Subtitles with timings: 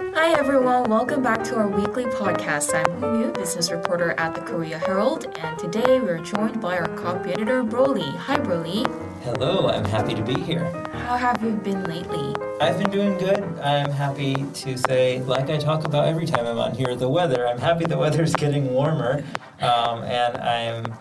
[0.00, 2.72] Hi everyone, welcome back to our weekly podcast.
[2.72, 7.32] I'm Hoo business reporter at the Korea Herald, and today we're joined by our copy
[7.32, 8.16] editor Broly.
[8.16, 8.86] Hi Broly.
[9.22, 10.64] Hello, I'm happy to be here.
[10.92, 12.34] How have you been lately?
[12.62, 13.40] I've been doing good.
[13.60, 17.46] I'm happy to say, like I talk about every time I'm on here, the weather.
[17.46, 19.22] I'm happy the weather's getting warmer,
[19.60, 20.98] um, and I'm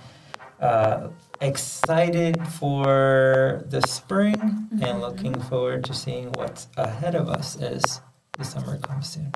[0.60, 1.08] uh,
[1.40, 4.84] excited for the spring mm-hmm.
[4.84, 8.02] and looking forward to seeing what's ahead of us as
[8.40, 9.32] the summer comes soon.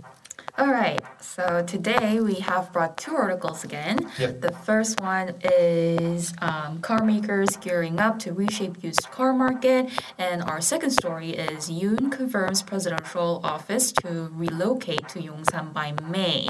[0.55, 3.97] All right, so today we have brought two articles again.
[4.19, 4.41] Yep.
[4.41, 10.43] The first one is um, car makers gearing up to reshape used car market, and
[10.43, 16.50] our second story is Yoon confirms presidential office to relocate to Yongsan by May.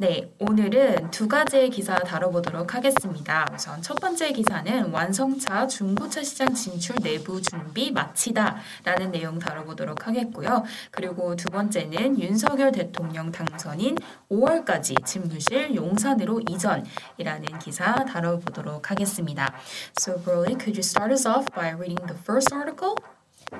[0.00, 3.46] 네, 오늘은 두 가지의 기사 다뤄보도록 하겠습니다.
[3.54, 10.64] 우선 첫 번째 기사는 완성차 중고차 시장 진출 내부 준비 마치다 라는 내용 다뤄보도록 하겠고요.
[10.90, 13.96] 그리고 두 번째는 윤석열 대통령 당선인
[14.30, 19.54] 5월까지 집무실 용산으로 이전이라는 기사 다뤄보도록 하겠습니다.
[20.00, 22.96] So, Broly, could you start us off by reading the first article?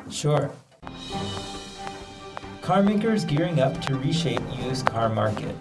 [0.09, 0.49] Sure.
[2.62, 5.55] Car makers gearing up to reshape used car market.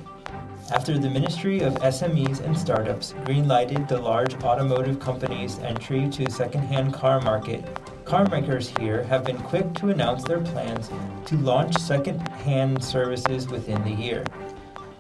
[0.71, 6.93] After the Ministry of SMEs and Startups greenlighted the large automotive companies' entry to second-hand
[6.93, 7.65] car market,
[8.05, 10.89] car makers here have been quick to announce their plans
[11.25, 14.23] to launch second-hand services within the year.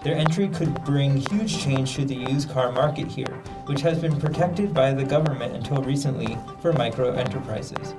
[0.03, 4.19] Their entry could bring huge change to the used car market here, which has been
[4.19, 7.95] protected by the government until recently for micro enterprises.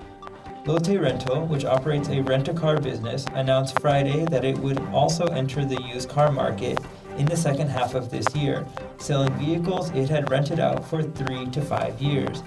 [0.66, 5.82] Lotte Rental, which operates a rent-a-car business, announced Friday that it would also enter the
[5.82, 6.78] used car market
[7.18, 8.66] in the second half of this year,
[8.98, 12.42] selling vehicles it had rented out for three to five years.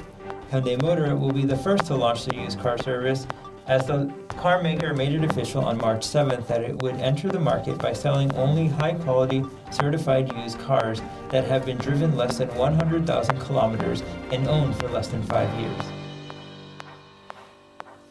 [0.52, 3.28] Hyundai Motor will be the first to launch the used car service,
[3.68, 7.40] as the car maker made it official on March 7th that it would enter the
[7.40, 12.54] market by selling only high quality certified used cars that have been driven less than
[12.56, 15.95] 100,000 kilometers and owned for less than five years.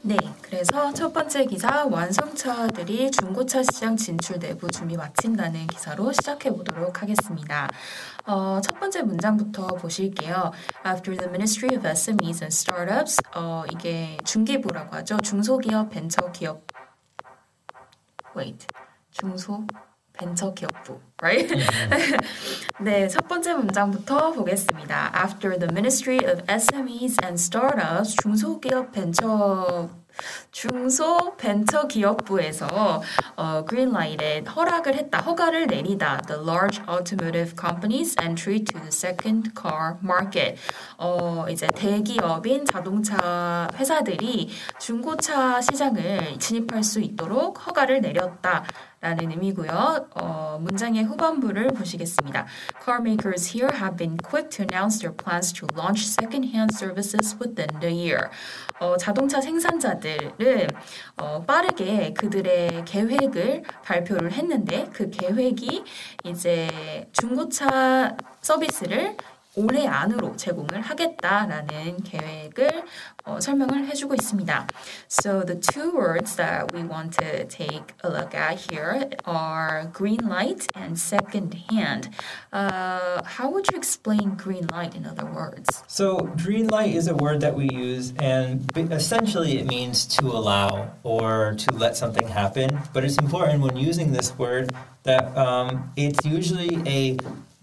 [0.07, 7.01] 네, 그래서 첫 번째 기사 완성차들이 중고차 시장 진출 내부 준비 마친다는 기사로 시작해 보도록
[7.01, 7.71] 하겠습니다.
[8.27, 10.53] 어, 첫 번째 문장부터 보실게요.
[10.87, 15.17] After the Ministry of SMEs and Startups, 어, 이게 중기부라고 하죠.
[15.23, 16.67] 중소기업 벤처기업
[18.37, 18.67] wait,
[19.11, 19.67] 중소
[20.15, 21.55] 벤처기업부, right?
[22.81, 25.13] 네, 첫 번째 문장부터 보겠습니다.
[25.15, 29.91] After the Ministry of SMEs and Startups, 중소기업 벤처
[30.53, 33.03] 중소 벤처 기업부에서
[33.37, 36.23] 어, greenlighted 허락을 했다, 허가를 내리다.
[36.27, 40.57] The large automotive companies entry to the second car market.
[40.99, 48.65] 어, 이제 대기업인 자동차 회사들이 중고차 시장을 진입할 수 있도록 허가를 내렸다.
[49.05, 50.09] 라는 의미고요.
[50.15, 52.47] 어, 문장의 후반부를 보시겠습니다.
[52.83, 57.69] Car makers here have been quick to announce their plans to launch second-hand services within
[57.81, 58.31] the year.
[58.81, 60.69] 어, 자동차 생산자들은
[61.19, 65.85] 어, 빠르게 그들의 계획을 발표를 했는데 그 계획이
[66.25, 69.19] 이제 중고차 서비스를
[69.56, 72.84] 올해 안으로 제공을 하겠다라는 계획을
[73.26, 74.68] 어, 설명을 해주고 있습니다.
[75.10, 80.22] So the two words that we want to take a look at here are green
[80.24, 82.10] light and second hand.
[82.54, 85.84] Uh, how would you explain green light in other words?
[85.88, 90.94] So green light is a word that we use and essentially it means to allow
[91.04, 92.80] or to let something happen.
[92.94, 94.72] But it's important when using this word
[95.04, 97.18] that um, it's usually a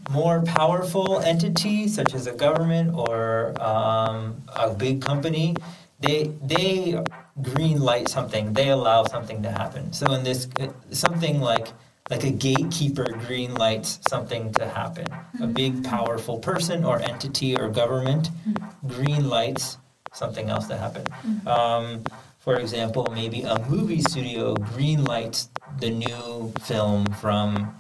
[0.10, 5.56] more powerful entity, such as a government or um, a big company,
[6.00, 7.04] they they
[7.42, 8.54] green light something.
[8.54, 9.94] They allow something to happen.
[9.94, 10.48] So in this,
[10.92, 11.68] something like
[12.10, 15.06] like a gatekeeper green lights something to happen.
[15.06, 15.44] Mm-hmm.
[15.44, 18.88] A big powerful person or entity or government mm-hmm.
[18.88, 19.78] green lights
[20.12, 21.06] something else to happen.
[21.06, 21.48] Mm-hmm.
[21.48, 22.04] Um,
[22.40, 27.74] for example, maybe a movie studio green lights the new film from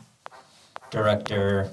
[0.92, 1.72] director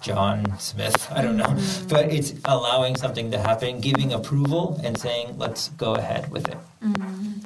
[0.00, 1.10] John Smith.
[1.12, 1.44] I don't know.
[1.44, 1.88] Mm-hmm.
[1.88, 6.56] But it's allowing something to happen, giving approval, and saying, let's go ahead with it.
[6.82, 7.40] Mm-hmm.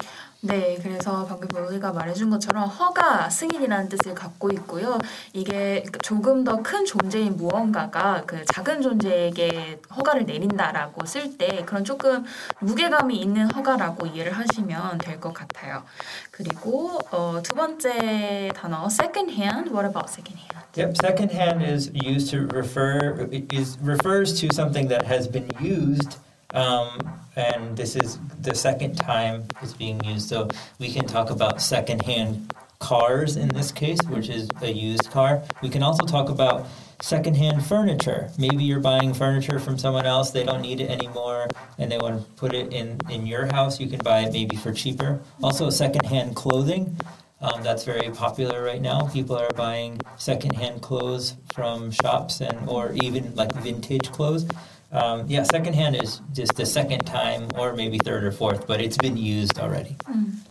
[0.47, 4.99] 네, 그래서 방금 우리가 말해준 것처럼 허가, 승인이라는 뜻을 갖고 있고요.
[5.33, 12.23] 이게 조금 더 큰 존재인 무언가가 그 작은 존재에게 허가를 내린다라고 쓸 때 그런 조금
[12.59, 15.83] 무게감이 있는 허가라고 이해를 하시면 될 것 같아요.
[16.31, 19.71] 그리고 어, 두 번째 단어 second hand.
[19.71, 20.53] What about second hand?
[20.75, 26.19] Yep, second hand is used to refer is refers to something that has been used
[26.55, 26.97] um,
[27.35, 30.29] and this is the second time it's being used.
[30.29, 30.47] So
[30.79, 35.43] we can talk about secondhand cars in this case, which is a used car.
[35.61, 36.67] We can also talk about
[37.01, 38.29] secondhand furniture.
[38.37, 41.47] Maybe you're buying furniture from someone else, they don't need it anymore,
[41.77, 43.79] and they want to put it in, in your house.
[43.79, 45.19] You can buy it maybe for cheaper.
[45.43, 46.97] Also, secondhand clothing.
[47.41, 49.07] Um, that's very popular right now.
[49.07, 54.47] People are buying secondhand clothes from shops and or even like vintage clothes.
[54.95, 58.97] Um, yeah, secondhand is just the second time or maybe third or fourth, but it's
[58.97, 59.97] been used already.
[60.07, 60.41] 음.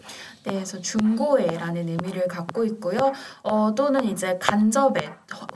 [0.44, 2.99] 네, 그래서 중고해라는 의미를 갖고 있고요.
[3.43, 5.08] 어, 또는 이제 간접해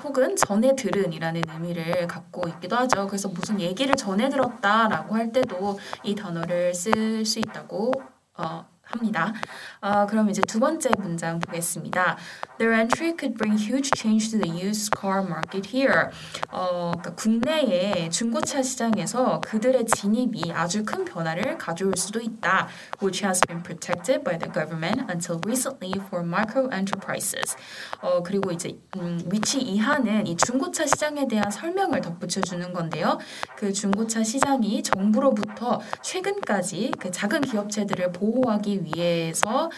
[0.03, 3.07] 혹은 전해 들은이라는 의미를 갖고 있기도 하죠.
[3.07, 7.93] 그래서 무슨 얘기를 전해 들었다라고 할 때도 이 단어를 쓸 수 있다고
[8.39, 9.33] 어, 합니다.
[9.81, 12.17] 어, 그럼 이제 두 번째 문장 보겠습니다.
[12.59, 16.11] Their entry could bring huge change to the used car market here.
[16.51, 22.69] 어, 그러니까 국내의 중고차 시장에서 그들의 진입이 아주 큰 변화를 가져올 수도 있다.
[23.01, 27.57] Which has been protected by the government until recently for micro enterprises.
[28.01, 33.19] 어, 그리고 이제 음, 위치 이하는 이 중고차 시장에 대한 설명을 덧붙여 주는 건데요.
[33.57, 39.71] 그 중고차 시장이 정부로부터 최근까지 그 작은 기업체들을 보호하기 위해서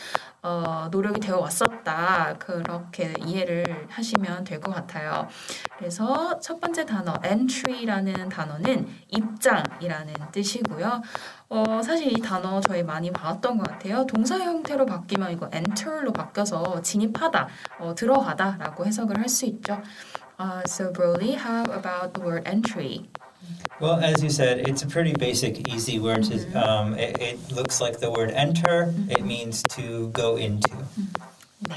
[0.43, 2.35] 어, 노력이 되어 왔었다.
[2.39, 5.29] 그렇게 이해를 하시면 될 것 같아요.
[5.79, 11.03] 그래서 첫 번째 단어 entry라는 단어는 입장이라는 뜻이고요.
[11.51, 14.07] 어, 사실 이 단어 저희 많이 봤던 것 같아요.
[14.07, 17.49] 동사 형태로 바뀌면 이거 enter로 바뀌어서 진입하다,
[17.81, 19.81] 어, 들어가다라고 해석을 할 수 있죠.
[20.41, 23.07] Uh, so Broly, how about the word entry?
[23.80, 26.24] Well, as you said, it's a pretty basic, easy word.
[26.26, 28.94] To, um, it, it looks like the word enter.
[29.10, 30.70] It means to go into.
[31.62, 31.76] 네.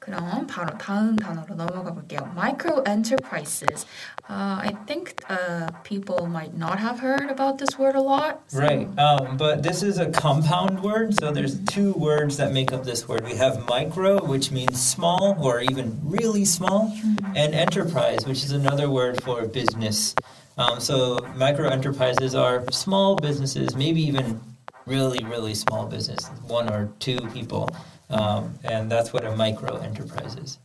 [0.00, 2.32] 그럼 바로 다음 단어로 넘어가 볼게요.
[2.34, 3.84] Micro enterprises.
[4.26, 8.40] Uh, I think uh, people might not have heard about this word a lot.
[8.48, 8.88] so- Right.
[8.98, 13.06] Um, but this is a compound word, so there's two words that make up this
[13.06, 13.22] word.
[13.26, 16.90] We have micro, which means small or even really small,
[17.36, 20.14] and enterprise, which is another word for business.
[20.56, 24.40] Um, so micro enterprises are small businesses, maybe even
[24.86, 27.68] really, really small business, one or two people.
[28.10, 30.58] Um, and that's what a micro enterprise is.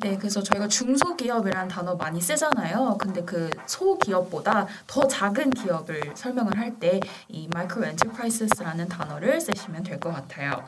[0.00, 2.98] 네, 그래서 저희가 중소기업이라는 단어 많이 쓰잖아요.
[2.98, 7.00] 근데 그 소기업보다 더 작은 기업을 설명을 할 때
[7.30, 10.64] 이 micro enterprises라는 단어를 쓰시면 될 것 같아요.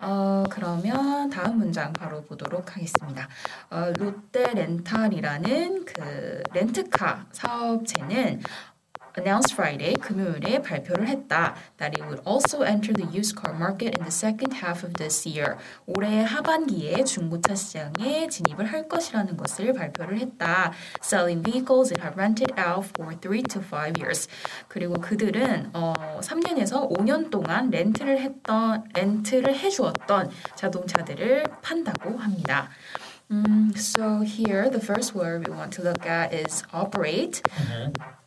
[0.00, 3.28] 어, 그러면 다음 문장 바로 보도록 하겠습니다.
[3.68, 8.40] 어, 롯데 렌탈이라는 그 렌트카 사업체는
[9.16, 11.54] announced Friday 금요일에 발표를 했다.
[11.78, 15.26] That it would also enter the used car market in the second half of this
[15.26, 15.56] year.
[15.86, 20.72] 올해 하반기에 중고차 시장에 진입을 할 것이라는 것을 발표를 했다.
[21.02, 24.28] Selling vehicles it had rented out for 3 to 5 years.
[24.68, 32.68] 그리고 그들은 어, 3년에서 5년 동안 렌트를 했던 렌트를 해 주었던 자동차들을 판다고 합니다.
[33.30, 37.42] 음, so here the first word we want to look at is operate.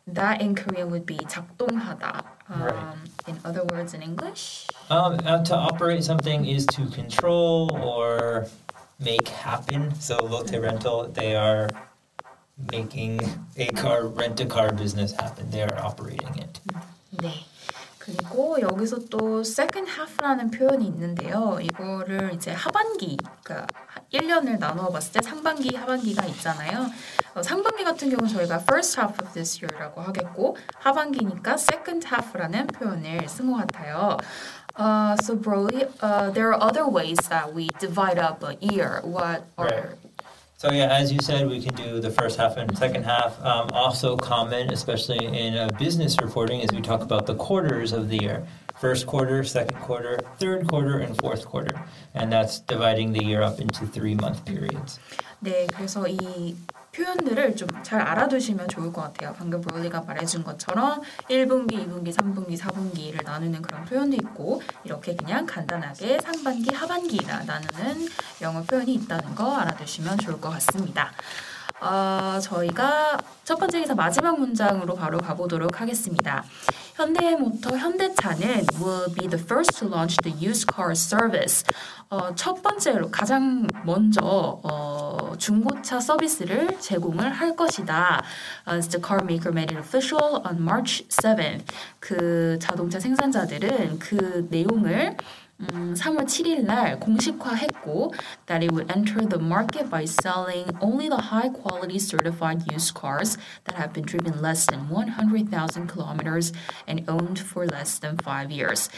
[0.07, 2.23] That in Korean would be 작동하다.
[2.49, 2.97] Um, Right.
[3.27, 8.47] In other words, in English, Um, uh, to operate something is to control or
[8.97, 9.93] make happen.
[10.01, 11.69] So Lotte Rental, they are
[12.71, 13.21] making
[13.55, 15.51] a car rent a car business happen.
[15.51, 16.59] They are operating it.
[17.21, 17.45] 네.
[18.04, 21.58] 그리고 여기서 또 second half라는 표현이 있는데요.
[21.62, 23.66] 이거를 이제 하반기, 그러니까
[24.12, 26.86] 1년을 나누어 봤을 때 상반기, 하반기가 있잖아요.
[27.34, 33.26] 어, 상반기 같은 경우는 저희가 first half of this year라고 하겠고 하반기니까 second half라는 표현을
[33.26, 34.18] 쓴 것 같아요.
[34.76, 39.00] Uh, so Broly, uh, there are other ways that we divide up a year.
[39.04, 40.03] What are Right.
[40.63, 43.39] So yeah, as you said, we can do the first half and second half.
[43.41, 48.09] Um, also common, especially in uh, business reporting, is we talk about the quarters of
[48.09, 48.45] the year.
[48.77, 51.81] First quarter, second quarter, third quarter, and fourth quarter.
[52.13, 54.99] And that's dividing the year up into three month periods.
[55.41, 56.55] 네, 그래서 이
[56.94, 59.34] 표현들을 좀 잘 알아두시면 좋을 것 같아요.
[59.38, 66.18] 방금 브롤리가 말해준 것처럼 1분기, 2분기, 3분기, 4분기를 나누는 그런 표현도 있고 이렇게 그냥 간단하게
[66.20, 68.08] 상반기, 하반기라 나누는
[68.40, 71.12] 영어 표현이 있다는 거 알아두시면 좋을 것 같습니다.
[71.84, 76.42] 어, 저희가 첫 번째 기사 마지막 문장으로 바로 가보도록 하겠습니다.
[76.94, 81.64] 현대모터 현대차는 will be the first to launch the used car service.
[82.08, 88.22] 어, 첫 번째로 가장 먼저 어, 중고차 서비스를 제공을 할 것이다.
[88.66, 91.64] As the car maker made it official on March 7th.
[92.00, 95.16] 그 자동차 생산자들은 그 내용을
[95.60, 98.12] 음, 3월 7일 날 공식화했고
[98.46, 103.38] that it would enter the market by selling only the high quality certified used cars
[103.64, 106.52] that have been driven less than 100,000 kilometers
[106.88, 108.90] and owned for less than 5 years.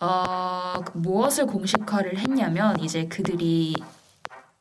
[0.00, 3.76] 어, 무엇을 공식화를 했냐면 이제 그들이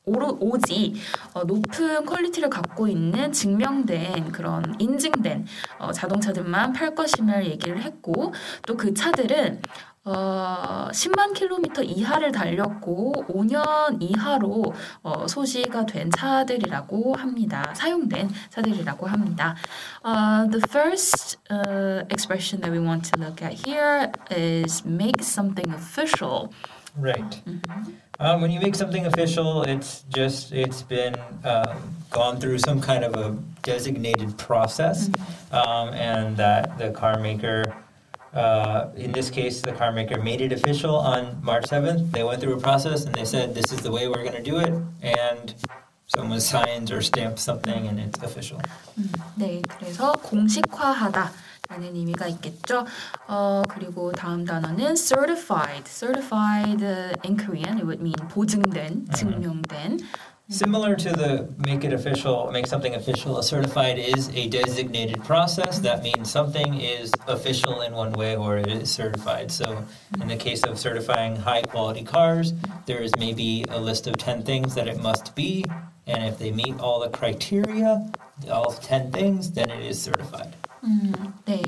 [0.06, 0.96] 오로, 오지
[1.34, 5.46] 어, 높은 퀄리티를 갖고 있는 증명된 그런 인증된
[5.78, 8.34] 어, 자동차들만 팔 것임을 얘기를 했고
[8.66, 9.62] 또 그 차들은
[10.06, 17.74] 어, 10만 킬로미터 이하를 달렸고 5년 이하로 어, 소지가 된 차들이라고 합니다.
[17.76, 19.56] 사용된 차들이라고 합니다.
[20.04, 25.70] Uh, the first uh, expression that we want to look at here is make something
[25.74, 26.50] official.
[26.98, 27.42] Right.
[28.20, 31.16] Um, when you make something official, it's just it's been
[31.46, 35.10] um, gone through some kind of a designated process,
[35.52, 37.64] um, and that the car maker,
[38.35, 42.11] uh, in this case, the car maker made it official on March seventh.
[42.13, 44.43] They went through a process and they said, "This is the way we're going to
[44.43, 45.55] do it," and
[46.07, 48.59] someone signs or stamps something, and it's official.
[49.39, 52.87] 네, 그래서 공식화하다라는 의미가 있겠죠.
[53.29, 55.87] 어, 그리고 다음 단어는 certified.
[55.89, 60.01] certified uh, in Korean it would mean 보증된, 증명된.
[60.52, 65.78] Similar to the make it official, make something official, a certified is a designated process.
[65.78, 69.52] That means something is official in one way or it is certified.
[69.52, 69.86] So,
[70.20, 72.54] in the case of certifying high quality cars,
[72.88, 75.66] there is maybe a list of 10 things that it must be.
[76.10, 78.02] And if they meet all the criteria,
[78.50, 80.56] all 10 things, then it is certified.
[80.82, 81.12] 음,
[81.46, 81.62] 네.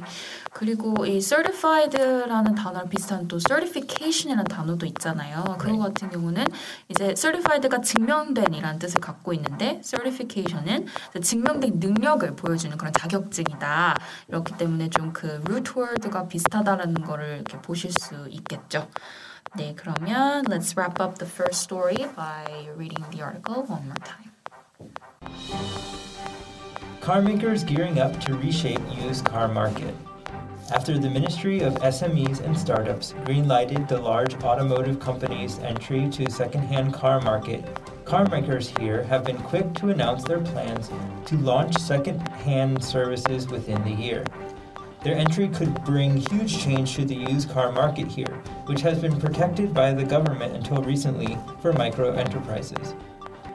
[0.54, 5.44] 그리고 이 certified라는 단어랑 비슷한 또 certification이라는 단어도 있잖아요.
[5.60, 6.46] 그거 같은 경우는
[6.88, 10.88] 이제 certified가 증명된이라는 뜻을 갖고 있는데 certification은
[11.22, 13.96] 증명된 능력을 보여주는 그런 자격증이다.
[14.30, 18.88] 이렇기 때문에 좀 그 root word가 비슷하다라는 거를 이렇게 보실 수 있겠죠.
[19.58, 22.46] 네, 그러면 let's wrap up the first story by
[22.78, 24.31] reading the article one more time.
[27.02, 29.96] Car makers gearing up to reshape used car market.
[30.72, 36.94] After the Ministry of SMEs and Startups greenlighted the large automotive company's entry to second-hand
[36.94, 37.66] car market,
[38.06, 40.92] car makers here have been quick to announce their plans
[41.26, 44.24] to launch second-hand services within the year.
[45.04, 49.20] Their entry could bring huge change to the used car market here, which has been
[49.20, 52.94] protected by the government until recently for micro enterprises.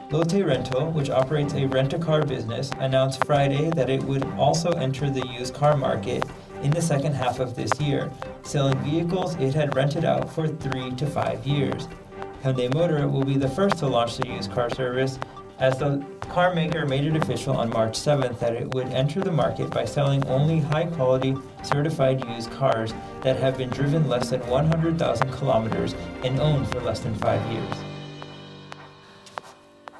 [0.09, 5.27] Lotte Rental, which operates a rent-a-car business, announced Friday that it would also enter the
[5.27, 6.23] used car market
[6.63, 8.09] in the second half of this year,
[8.43, 11.89] selling vehicles it had rented out for three to five years.
[12.41, 15.19] Hyundai Motor will be the first to launch the used car service,
[15.59, 19.31] as the car maker made it official on March 7th that it would enter the
[19.31, 25.31] market by selling only high-quality, certified used cars that have been driven less than 100,000
[25.33, 27.86] kilometers and owned for less than five years.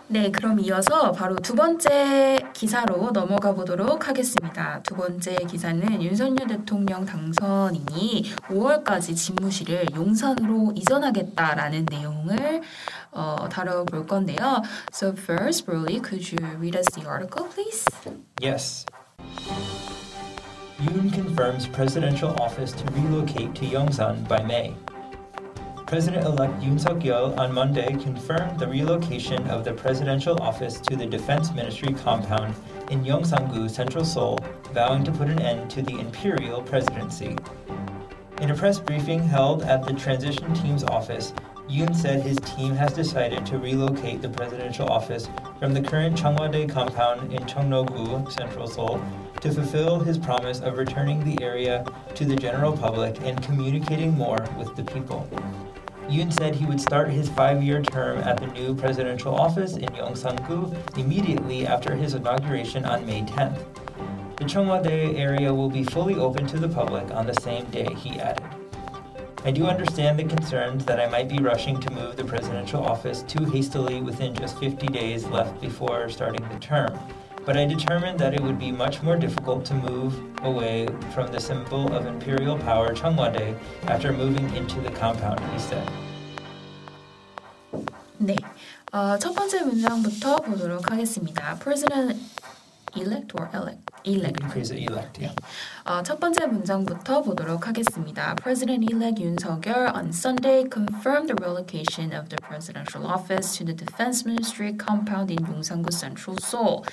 [0.10, 4.82] 네, 그럼 이어서 바로 두 번째 기사로 넘어가 보도록 하겠습니다.
[4.84, 12.62] 두 번째 기사는 윤석열 대통령 당선인이 5월까지 집무실을 용산으로 이전하겠다라는 내용을
[13.12, 14.64] 어, 다뤄볼 건데요.
[14.94, 17.84] So first, Broly, could you read us the article, please?
[18.42, 18.86] Yes.
[20.80, 24.74] Yoon confirms presidential office to relocate to Yongsan by May.
[25.88, 31.54] President-elect Yoon Suk-yeol on Monday confirmed the relocation of the presidential office to the Defense
[31.54, 32.54] Ministry compound
[32.92, 34.38] in Yongsan-gu, Central Seoul,
[34.74, 37.38] vowing to put an end to the imperial presidency.
[38.42, 41.32] In a press briefing held at the transition team's office,
[41.70, 46.70] Yoon said his team has decided to relocate the presidential office from the current Changwade
[46.70, 49.02] compound in Cheongno-gu, Central Seoul,
[49.40, 54.46] to fulfill his promise of returning the area to the general public and communicating more
[54.58, 55.30] with the people.
[56.10, 60.74] Yoon said he would start his five-year term at the new presidential office in Yongsan-gu
[60.98, 63.66] immediately after his inauguration on May 10th.
[64.38, 68.20] The Cheongwade area will be fully open to the public on the same day, he
[68.22, 68.46] added.
[69.44, 73.24] I do understand the concerns that I might be rushing to move the presidential office
[73.24, 76.98] too hastily within just 50 days left before starting the term,
[77.47, 81.41] but I determined that it would be much more difficult to move away from the
[81.41, 83.57] symbol of imperial power Cheongwade
[83.89, 85.89] after moving into the compound, he said.
[88.19, 88.37] 네,
[88.93, 91.59] 어, 첫 번째 문장부터 보도록 하겠습니다.
[91.59, 92.17] President
[92.96, 93.92] elect or elect?
[94.08, 94.40] elect.
[94.42, 95.36] Increase the elect, yeah.
[95.84, 98.36] 어, 첫 번째 문장부터 보도록 하겠습니다.
[98.36, 104.74] President-elect Suk-yeol on Sunday confirmed the relocation of the presidential office to the Defense Ministry
[104.78, 106.84] compound in Yongsan-gu Central Seoul.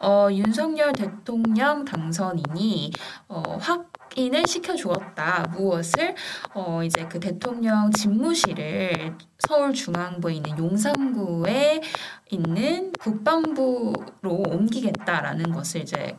[0.00, 2.92] 어, 윤석열 대통령 당선인이
[3.28, 5.48] 어, 확 확인을 시켜주었다.
[5.56, 6.14] 무엇을
[6.54, 11.82] 어 이제 그 대통령 집무실을 서울 중앙부에 있는 용산구에
[12.30, 16.16] 있는 국방부로 옮기겠다라는 것을 이제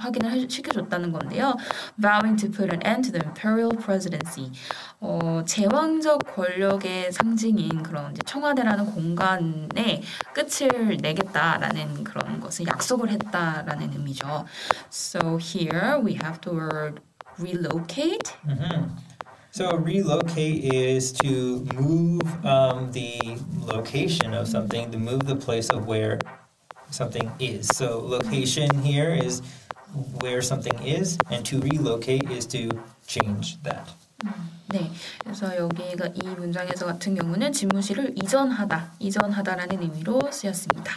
[0.00, 1.56] 확인을 시켜줬다는 건데요.
[2.00, 4.50] Vowing to put an end to the imperial presidency.
[5.00, 10.02] 어, 제왕적 권력의 상징인 그런 이제 청와대라는 공간에
[10.32, 14.46] 끝을 내겠다라는 그런 것을 약속을 했다라는 의미죠.
[14.90, 17.00] So here we have the word
[17.38, 18.34] relocate.
[18.46, 19.09] Mm-hmm.
[19.52, 23.18] So relocate is to move um, the
[23.58, 26.20] location of something, to move the place of where
[26.90, 27.66] something is.
[27.66, 29.42] So location here is
[30.20, 32.70] where something is, and to relocate is to
[33.08, 33.90] change that.
[34.72, 40.92] 네, 그래서 여기가 이 문장에서 같은 경우는 집무실을 이전하다, 이전하다라는 의미로 쓰였습니다.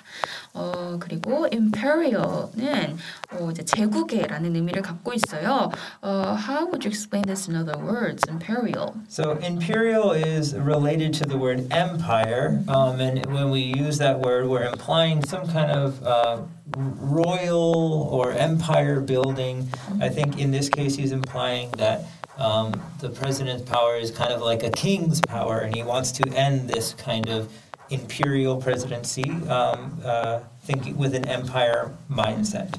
[0.54, 2.98] 어, 그리고 imperial은
[3.32, 5.72] 어, 이제 제국의라는 의미를 갖고 있어요.
[6.02, 8.24] 어, how would you explain this in other words?
[8.30, 8.94] Imperial.
[9.10, 14.48] So imperial is related to the word empire, um, and when we use that word,
[14.48, 16.42] we're implying some kind of uh,
[16.78, 19.68] royal or empire building.
[20.00, 22.06] I think in this case, he's implying that.
[22.39, 26.29] Um, the president's power is kind of like a king's power, and he wants to
[26.35, 27.53] end this kind of
[27.91, 32.79] imperial presidency, um, uh, thinking with an empire mindset.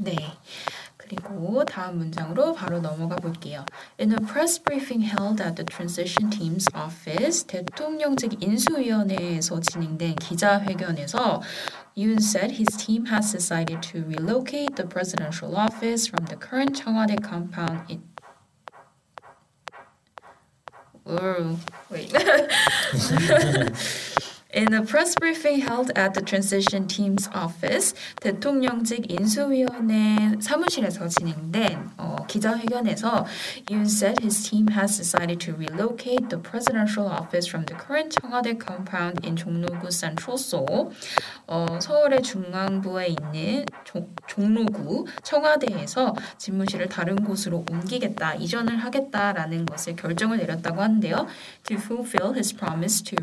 [0.00, 0.16] 네.
[0.96, 3.66] 그리고 다음 문장으로 바로 넘어가 볼게요.
[3.98, 11.42] In a press briefing held at the transition team's office, 대통령직 인수위원회에서 진행된 기자회견에서
[11.94, 17.16] Yoon said his team has decided to relocate the presidential office from the current 청와대
[17.20, 17.84] compound
[21.07, 21.57] 偶
[21.89, 22.07] 会。
[24.57, 32.15] In a press briefing held at the transition team's office, 대통령직 인수위원회 사무실에서 진행된 어,
[32.27, 33.27] 기자회견에서
[33.69, 38.57] Yoon said his team has decided to relocate the presidential office from the current 청와대
[38.57, 40.89] compound in 종로구 Central Seoul,
[41.45, 50.39] 어, 서울의 중앙부에 있는 종, 종로구 청와대에서 집무실을 다른 곳으로 옮기겠다, 이전을 하겠다라는 것을 결정을
[50.39, 51.27] 내렸다고 하는데요.
[51.65, 53.17] To fulfill his promise to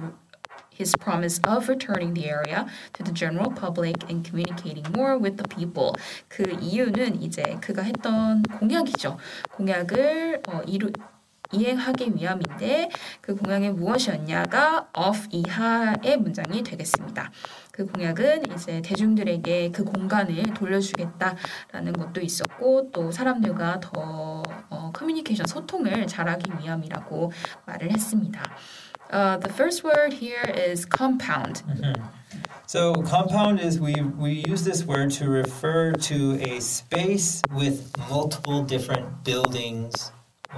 [0.76, 5.48] his promise of returning the area to the general public and communicating more with the
[5.48, 5.92] people.
[6.28, 9.18] 그 이유는 이제 그가 했던 공약이죠.
[9.52, 10.90] 공약을 어, 이루
[11.52, 17.30] 이행하기 위함인데 그 공약이 무엇이었냐가 of 이하의 문장이 되겠습니다.
[17.70, 26.06] 그 공약은 이제 대중들에게 그 공간을 돌려주겠다라는 것도 있었고 또 사람들과 더 어, 커뮤니케이션 소통을
[26.06, 27.32] 잘하기 위함이라고
[27.66, 28.42] 말을 했습니다.
[29.10, 31.62] Uh, the first word here is compound.
[31.68, 32.02] Mm-hmm.
[32.66, 38.62] So compound is we we use this word to refer to a space with multiple
[38.62, 40.10] different buildings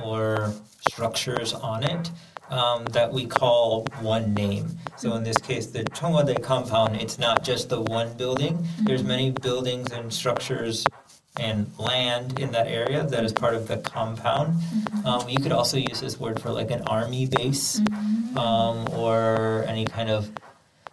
[0.03, 0.55] or
[0.89, 2.11] structures on it
[2.51, 4.79] um, that we call one name.
[4.97, 8.67] So in this case, the Chongwade compound, it's not just the one building.
[8.83, 10.87] There's many buildings and structures
[11.39, 14.55] and land in that area that is part of the compound.
[14.55, 15.07] Mm-hmm.
[15.07, 17.96] Um, you could also use this word for like an army base mm-hmm.
[18.37, 20.31] Um, or any kind of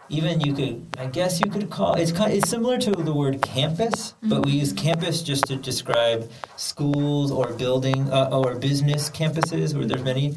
[0.10, 3.42] even you could i guess you could call it's kind it's similar to the word
[3.42, 4.30] campus mm-hmm.
[4.30, 9.86] but we use campus just to describe schools or building uh, or business campuses where
[9.86, 10.36] there's many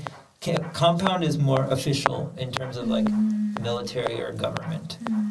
[0.73, 3.61] compound is more official in terms of like mm.
[3.61, 5.27] military or government mm.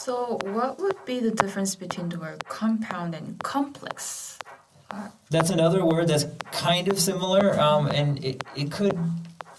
[0.00, 4.38] So, what would be the difference between the word compound and complex?
[5.28, 8.98] That's another word that's kind of similar, um, and it, it could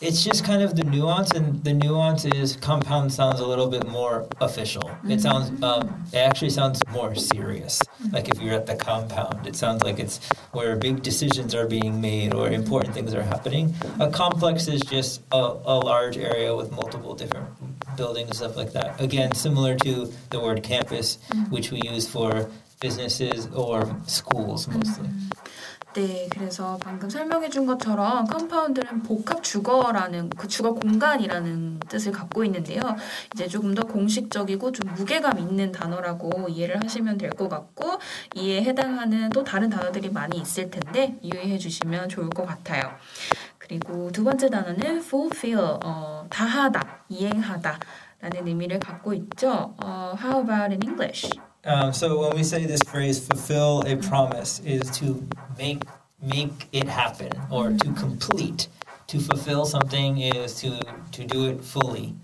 [0.01, 3.87] it's just kind of the nuance, and the nuance is compound sounds a little bit
[3.87, 4.81] more official.
[4.81, 5.11] Mm-hmm.
[5.11, 7.79] It sounds, um, it actually sounds more serious.
[7.79, 8.15] Mm-hmm.
[8.15, 10.19] Like if you're at the compound, it sounds like it's
[10.53, 13.75] where big decisions are being made or important things are happening.
[13.99, 17.47] A complex is just a, a large area with multiple different
[17.95, 18.99] buildings, and stuff like that.
[18.99, 21.51] Again, similar to the word campus, mm-hmm.
[21.51, 25.07] which we use for businesses or schools mostly.
[25.93, 32.80] 네, 그래서 방금 설명해 준 것처럼 compound는 복합 주거라는 그 주거 공간이라는 뜻을 갖고 있는데요.
[33.34, 37.97] 이제 조금 더 공식적이고 좀 무게감 있는 단어라고 이해를 하시면 될 것 같고
[38.36, 42.84] 이에 해당하는 또 다른 단어들이 많이 있을 텐데 유의해 주시면 좋을 것 같아요.
[43.58, 47.80] 그리고 두 번째 단어는 fulfill, 어, 다하다, 이행하다
[48.21, 49.75] 라는 의미를 갖고 있죠.
[49.84, 51.30] 어, how about in English?
[51.64, 55.26] Um, so when we say this phrase fulfill a promise is to
[55.59, 55.82] make
[56.22, 58.68] make it happen or to complete
[59.09, 60.78] to fulfill something is to
[61.12, 62.14] to do it fully.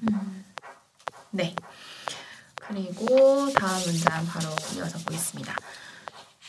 [1.34, 1.54] 네.
[2.56, 5.56] 그리고 다음 문장 바로 이어서 보겠습니다.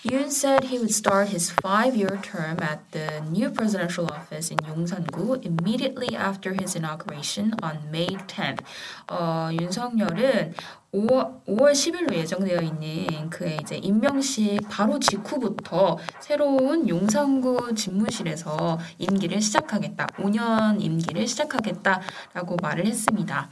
[0.04, 5.40] Yoon said he would start his five-year term at the new presidential office in Yongsan-gu
[5.42, 8.60] immediately after his inauguration on May 10th.
[9.08, 10.54] 어, 윤석열은
[10.94, 20.06] 5월, 5월 10일로 예정되어 있는 그의 이제 임명식 바로 직후부터 새로운 용산구 집무실에서 임기를 시작하겠다.
[20.18, 23.50] 5년 임기를 시작하겠다라고 말을 했습니다.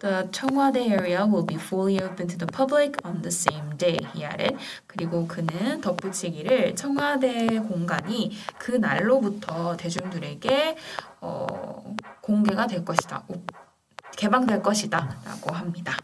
[0.00, 4.24] The 청와대 area will be fully open to the public on the same day, he
[4.24, 4.56] added.
[4.86, 10.76] 그리고 그는 덧붙이기를 청와대 공간이 그 날로부터 대중들에게
[11.20, 13.24] 어, 공개가 될 것이다.
[14.16, 15.18] 개방될 것이다.
[15.24, 15.96] 라고 합니다.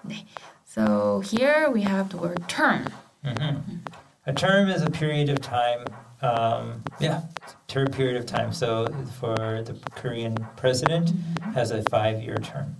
[0.00, 0.26] 네.
[0.64, 2.86] So here we have the word term.
[3.22, 3.84] Mm-hmm.
[4.26, 5.84] A term is a period of time.
[6.26, 7.22] Um, yeah,
[7.68, 8.52] term period of time.
[8.52, 8.88] So
[9.20, 11.12] for the Korean president
[11.54, 12.74] has a five-year term.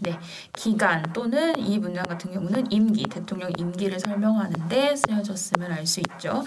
[0.00, 0.16] 네,
[0.52, 6.44] 기간 또는 이 문장 같은 경우는 임기, 대통령 임기를 설명하는데 쓰여졌으면 알수 있죠.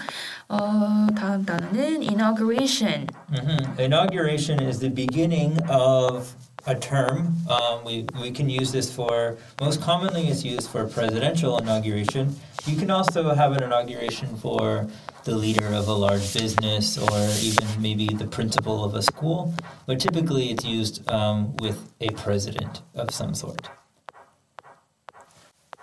[0.48, 3.06] 어, 다음 단어는 inauguration.
[3.32, 3.80] Mm-hmm.
[3.80, 6.34] Inauguration is the beginning of
[6.65, 7.35] a term.
[7.49, 12.35] Um, we, we can use this for, most commonly it's used for presidential inauguration.
[12.65, 14.87] You can also have an inauguration for
[15.25, 19.53] the leader of a large business or even maybe the principal of a school,
[19.85, 23.69] but typically it's used um, with a president of some sort.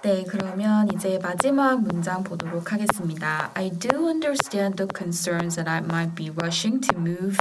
[0.03, 3.50] 네, 그러면 이제 마지막 문장 보도록 하겠습니다.
[3.55, 7.37] I do understand the concerns that I might be rushing to move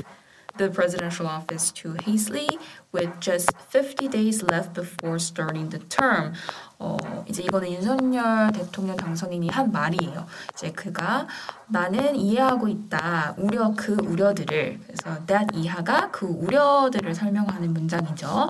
[0.56, 2.48] the presidential office too hastily
[2.92, 6.32] with just 50 days left before starting the term.
[6.78, 6.96] 어,
[7.28, 10.26] 이제 이거는 윤석열 대통령 당선인이 한 말이에요.
[10.52, 11.26] 이제 그가
[11.68, 13.34] 나는 이해하고 있다.
[13.38, 18.46] 우려 그 우려들을 그래서 that 이하가 그 우려들을 설명하는 문장이죠.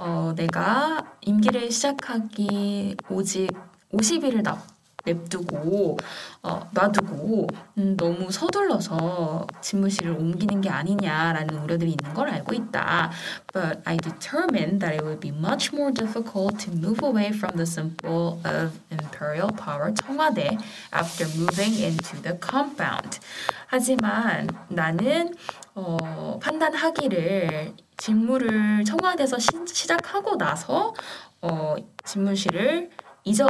[0.00, 3.48] 어, 내가 임기를 시작하기 오직
[3.92, 4.58] 50일을 남
[5.04, 5.98] 냅두고
[6.42, 7.46] 어, 놔두고
[7.78, 13.10] 음, 너무 서둘러서 집무실을 옮기는 게 아니냐라는 우려들이 있는 걸 알고 있다.
[13.52, 17.66] But I determined that it would be much more difficult to move away from the
[17.66, 20.58] symbol of imperial power 청와대
[20.92, 23.20] after moving into the compound.
[23.66, 25.34] 하지만 나는
[25.74, 30.94] 어, 판단하기를 직무를 청와대에서 시, 시작하고 나서
[31.40, 32.90] 어, 집무실을
[33.24, 33.46] 잊어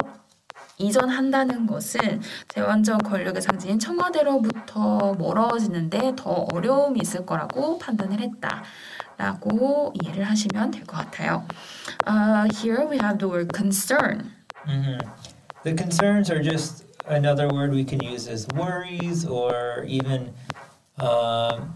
[0.77, 8.63] 이전한다는 것은 대완전 권력의 상징인 청와대로부터 멀어지는데 더 어려움이 있을 거라고 판단을 했다.
[9.17, 11.45] 라고 이해를 하시면 될 것 같아요.
[12.05, 14.29] Uh, here we have the word concern.
[14.67, 14.99] Mm-hmm.
[15.63, 20.33] The concerns are just another word we can use as worries or even
[20.99, 21.71] um,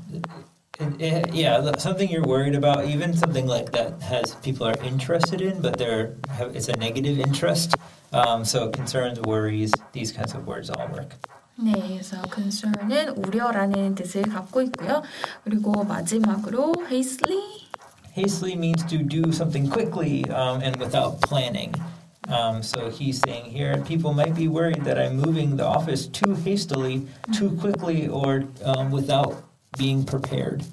[0.80, 5.40] it, it, yeah, something you're worried about, even something like that has people are interested
[5.40, 6.16] in, but they're
[6.52, 7.74] it's a negative interest.
[8.12, 11.14] Um, so concerns, worries, these kinds of words all work.
[11.56, 15.02] 네, 그래서 concern은 우려라는 뜻을 갖고 있고요.
[15.44, 17.40] 그리고 마지막으로 hastily.
[18.12, 21.72] Hastily means to do something quickly um, and without planning.
[22.28, 26.34] Um, so he's saying here, people might be worried that I'm moving the office too
[26.34, 29.44] hastily, too quickly, or um, without
[29.77, 30.65] being prepared.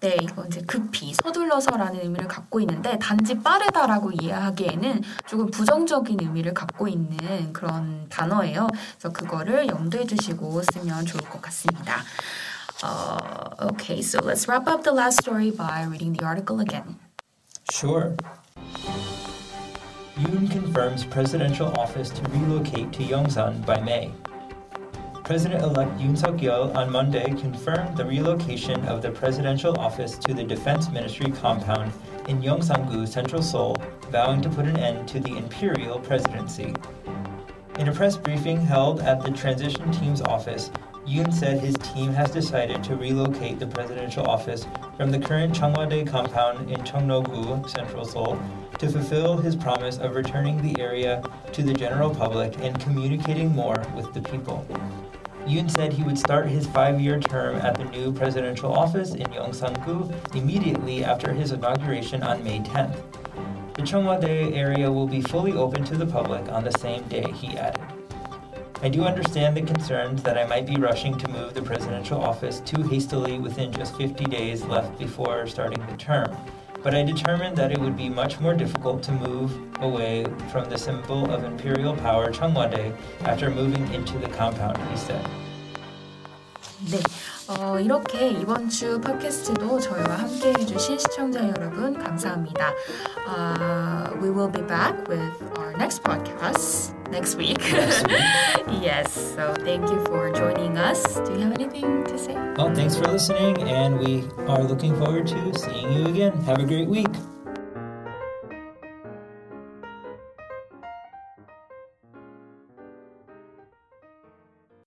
[0.00, 6.88] 네, 이거 이제 급히 서둘러서라는 의미를 갖고 있는데 단지 빠르다라고 이해하기에는 조금 부정적인 의미를 갖고
[6.88, 8.66] 있는 그런 단어예요.
[8.98, 12.04] 그래서 그거를 염두에 두시고 쓰면 좋을 것 같습니다.
[12.82, 16.96] Uh, okay, so let's wrap up the last story by reading the article again.
[17.70, 18.14] Sure.
[20.18, 24.12] Yoon confirms presidential office to relocate to Yongsan by May.
[25.24, 30.90] President-elect Yoon Suk-yeol on Monday confirmed the relocation of the presidential office to the Defense
[30.90, 31.90] Ministry compound
[32.28, 33.74] in Yongsan-gu, Central Seoul,
[34.10, 36.74] vowing to put an end to the imperial presidency.
[37.78, 40.70] In a press briefing held at the transition team's office,
[41.06, 44.66] Yoon said his team has decided to relocate the presidential office
[44.98, 48.38] from the current Changwade compound in Cheongno-gu, Central Seoul,
[48.78, 53.82] to fulfill his promise of returning the area to the general public and communicating more
[53.96, 54.66] with the people.
[55.46, 60.10] Yoon said he would start his five-year term at the new presidential office in Yongsan-gu
[60.38, 62.96] immediately after his inauguration on May 10th.
[63.74, 67.58] The Cheongwade area will be fully open to the public on the same day, he
[67.58, 67.82] added.
[68.80, 72.60] I do understand the concerns that I might be rushing to move the presidential office
[72.60, 76.34] too hastily within just 50 days left before starting the term
[76.83, 79.51] but I determined that it would be much more difficult to move
[79.81, 85.25] away from the symbol of imperial power Cheongwade after moving into the compound, he said.
[86.89, 86.97] 네,
[87.49, 92.73] 어, 이렇게 이번 주 팟캐스트도 저희와 함께 해주신 들어주신 시청자 여러분 감사합니다.
[93.27, 95.33] Uh, we will be back with
[95.74, 97.58] our next podcast next week.
[97.58, 98.16] Next week.
[98.82, 101.18] yes, so thank you for joining us.
[101.20, 102.34] Do you have anything to say?
[102.56, 106.32] Well, thanks for listening, and we are looking forward to seeing you again.
[106.42, 107.13] Have a great week.